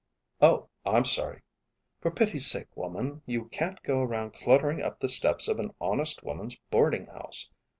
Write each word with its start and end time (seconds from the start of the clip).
"Oh, 0.41 0.67
I'm 0.83 1.05
sorry." 1.05 1.43
"For 1.99 2.09
pity's 2.09 2.47
sake, 2.47 2.75
woman, 2.75 3.21
you 3.27 3.45
can't 3.49 3.79
go 3.83 4.01
around 4.01 4.33
cluttering 4.33 4.81
up 4.81 4.99
the 4.99 5.07
steps 5.07 5.47
of 5.47 5.59
an 5.59 5.75
honest 5.79 6.23
woman's 6.23 6.57
boarding 6.71 7.05
house. 7.05 7.51